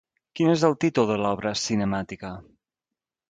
[0.37, 2.31] Quin és el títol de l'obra cinemàtica?